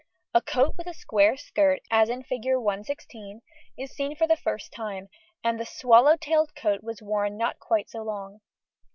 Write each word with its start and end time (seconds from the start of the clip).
A 0.33 0.41
coat 0.41 0.73
with 0.79 0.87
a 0.87 0.95
square 0.95 1.37
skirt 1.37 1.79
as 1.91 2.09
in 2.09 2.23
Fig. 2.23 2.41
116 2.55 3.43
is 3.77 3.91
seen 3.95 4.15
for 4.15 4.25
the 4.25 4.35
first 4.35 4.73
time, 4.73 5.09
and 5.43 5.59
the 5.59 5.63
swallow 5.63 6.17
tailed 6.17 6.55
coat 6.55 6.81
was 6.81 7.03
worn 7.03 7.37
not 7.37 7.59
quite 7.59 7.87
so 7.87 8.01
long. 8.01 8.39